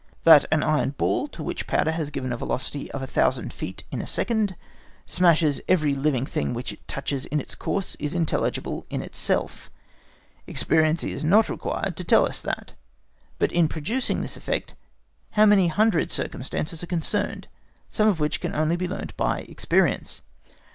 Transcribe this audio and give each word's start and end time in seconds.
That 0.23 0.45
an 0.51 0.63
iron 0.63 0.95
ball 0.97 1.27
to 1.27 1.43
which 1.43 1.67
powder 1.67 1.91
has 1.91 2.09
given 2.09 2.33
a 2.33 2.37
velocity 2.37 2.91
of 2.91 3.01
1000 3.01 3.53
feet 3.53 3.83
in 3.91 4.01
a 4.01 4.07
second, 4.07 4.55
smashes 5.05 5.61
every 5.67 5.93
living 5.93 6.25
thing 6.25 6.55
which 6.55 6.73
it 6.73 6.87
touches 6.87 7.27
in 7.27 7.39
its 7.39 7.53
course 7.53 7.93
is 7.99 8.15
intelligible 8.15 8.87
in 8.89 9.03
itself; 9.03 9.69
experience 10.47 11.03
is 11.03 11.23
not 11.23 11.49
required 11.49 11.95
to 11.97 12.03
tell 12.03 12.25
us 12.25 12.41
that; 12.41 12.73
but 13.37 13.51
in 13.51 13.67
producing 13.67 14.21
this 14.21 14.35
effect 14.37 14.73
how 15.37 15.45
many 15.45 15.67
hundred 15.67 16.09
circumstances 16.09 16.81
are 16.81 16.87
concerned, 16.87 17.47
some 17.87 18.07
of 18.07 18.19
which 18.19 18.41
can 18.41 18.55
only 18.55 18.75
be 18.75 18.87
learnt 18.87 19.15
by 19.17 19.41
experience! 19.41 20.21